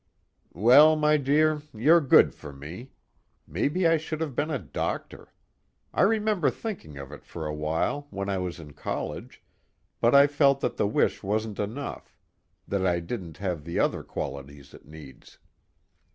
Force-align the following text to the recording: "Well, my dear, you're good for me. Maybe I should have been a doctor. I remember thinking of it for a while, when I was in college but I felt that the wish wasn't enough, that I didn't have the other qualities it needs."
"Well, 0.55 0.95
my 0.95 1.17
dear, 1.17 1.61
you're 1.75 2.01
good 2.01 2.33
for 2.33 2.51
me. 2.51 2.89
Maybe 3.45 3.85
I 3.85 3.97
should 3.97 4.19
have 4.19 4.35
been 4.35 4.49
a 4.49 4.57
doctor. 4.57 5.31
I 5.93 6.01
remember 6.01 6.49
thinking 6.49 6.97
of 6.97 7.11
it 7.11 7.23
for 7.23 7.45
a 7.45 7.53
while, 7.53 8.07
when 8.09 8.27
I 8.27 8.39
was 8.39 8.59
in 8.59 8.73
college 8.73 9.43
but 9.99 10.15
I 10.15 10.25
felt 10.25 10.59
that 10.61 10.77
the 10.77 10.87
wish 10.87 11.21
wasn't 11.21 11.59
enough, 11.59 12.17
that 12.67 12.83
I 12.83 12.99
didn't 12.99 13.37
have 13.37 13.63
the 13.63 13.77
other 13.77 14.01
qualities 14.01 14.73
it 14.73 14.87
needs." 14.87 15.37